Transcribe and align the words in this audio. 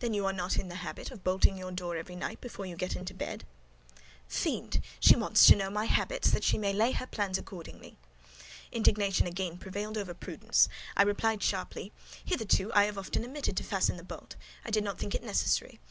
"Then 0.00 0.12
you 0.12 0.26
are 0.26 0.32
not 0.34 0.58
in 0.58 0.68
the 0.68 0.74
habit 0.84 1.10
of 1.10 1.24
bolting 1.24 1.56
your 1.56 1.72
door 1.72 1.96
every 1.96 2.16
night 2.16 2.38
before 2.42 2.66
you 2.66 2.76
get 2.76 2.94
into 2.94 3.14
bed?" 3.14 3.46
"Fiend! 4.28 4.82
she 5.00 5.16
wants 5.16 5.46
to 5.46 5.56
know 5.56 5.70
my 5.70 5.86
habits, 5.86 6.30
that 6.32 6.44
she 6.44 6.58
may 6.58 6.74
lay 6.74 6.92
her 6.92 7.06
plans 7.06 7.38
accordingly!" 7.38 7.96
Indignation 8.72 9.26
again 9.26 9.56
prevailed 9.56 9.96
over 9.96 10.12
prudence: 10.12 10.68
I 10.98 11.02
replied 11.02 11.42
sharply, 11.42 11.92
"Hitherto 12.22 12.70
I 12.74 12.84
have 12.84 12.98
often 12.98 13.24
omitted 13.24 13.56
to 13.56 13.64
fasten 13.64 13.96
the 13.96 14.04
bolt: 14.04 14.36
I 14.66 14.70
did 14.70 14.84
not 14.84 14.98
think 14.98 15.14
it 15.14 15.24
necessary. 15.24 15.80